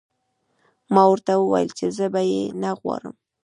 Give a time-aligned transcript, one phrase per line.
[0.93, 3.15] ما ورته وویل چې زه یې نه غواړم